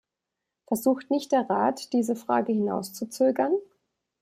Versucht 0.65 1.11
nicht 1.11 1.31
der 1.31 1.47
Rat, 1.47 1.93
diese 1.93 2.15
Frage 2.15 2.51
hinauszuzögern? 2.53 3.53